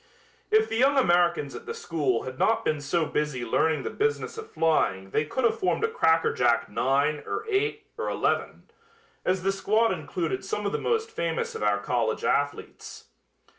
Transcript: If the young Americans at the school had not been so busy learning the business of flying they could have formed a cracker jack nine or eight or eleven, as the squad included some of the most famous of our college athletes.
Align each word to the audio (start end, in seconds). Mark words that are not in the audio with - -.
If 0.49 0.67
the 0.67 0.77
young 0.77 0.97
Americans 0.97 1.53
at 1.53 1.67
the 1.67 1.75
school 1.75 2.23
had 2.23 2.39
not 2.39 2.65
been 2.65 2.81
so 2.81 3.05
busy 3.05 3.45
learning 3.45 3.83
the 3.83 3.91
business 3.91 4.35
of 4.35 4.49
flying 4.49 5.11
they 5.11 5.25
could 5.25 5.43
have 5.43 5.59
formed 5.59 5.83
a 5.83 5.87
cracker 5.87 6.33
jack 6.33 6.67
nine 6.67 7.21
or 7.23 7.45
eight 7.47 7.85
or 7.99 8.09
eleven, 8.09 8.63
as 9.23 9.43
the 9.43 9.51
squad 9.51 9.91
included 9.93 10.43
some 10.43 10.65
of 10.65 10.71
the 10.71 10.79
most 10.79 11.11
famous 11.11 11.53
of 11.53 11.61
our 11.61 11.77
college 11.77 12.23
athletes. 12.23 13.09